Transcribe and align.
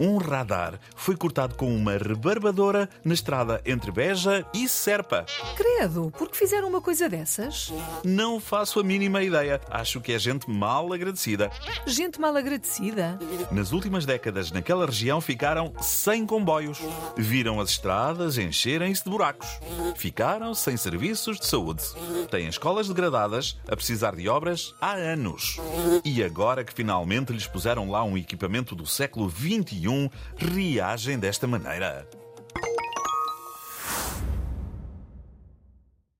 Um 0.00 0.16
radar 0.18 0.78
foi 0.96 1.16
cortado 1.16 1.54
com 1.54 1.74
uma 1.74 1.92
rebarbadora 1.92 2.88
na 3.04 3.14
estrada 3.14 3.60
entre 3.64 3.90
Beja 3.92 4.44
e 4.52 4.68
Serpa. 4.68 5.24
Credo, 5.56 6.12
por 6.16 6.28
que 6.28 6.36
fizeram 6.36 6.68
uma 6.68 6.80
coisa 6.80 7.08
dessas? 7.08 7.72
Não 8.04 8.40
faço 8.40 8.80
a 8.80 8.84
mínima 8.84 9.22
ideia. 9.22 9.60
Acho 9.70 10.00
que 10.00 10.12
é 10.12 10.18
gente 10.18 10.50
mal 10.50 10.92
agradecida. 10.92 11.50
Gente 11.86 12.20
mal 12.20 12.36
agradecida. 12.36 13.18
Nas 13.50 13.72
últimas 13.72 14.04
décadas, 14.04 14.50
naquela 14.50 14.86
região 14.86 15.20
ficaram 15.20 15.72
sem 15.80 16.26
comboios. 16.26 16.78
Viram 17.16 17.60
as 17.60 17.70
estradas 17.70 18.38
encherem-se 18.38 19.04
de 19.04 19.10
buracos. 19.10 19.48
Ficaram 19.96 20.54
sem 20.54 20.76
serviços 20.76 21.38
de 21.38 21.46
saúde. 21.46 21.82
Têm 22.30 22.48
escolas 22.48 22.88
degradadas 22.88 23.56
a 23.68 23.76
precisar 23.76 24.16
de 24.16 24.28
obras 24.28 24.74
há 24.80 24.92
anos. 24.92 25.58
E 26.04 26.22
agora 26.22 26.64
que 26.64 26.72
finalmente 26.72 27.32
lhes 27.32 27.46
puseram 27.46 27.90
lá 27.90 28.02
um 28.02 28.16
equipamento 28.16 28.74
do 28.74 28.86
século 28.86 29.30
XXI, 29.30 29.83
reagem 30.36 31.18
desta 31.18 31.46
maneira. 31.46 32.08